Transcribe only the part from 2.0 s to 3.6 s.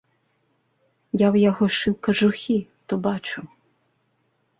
кажухі, то бачыў.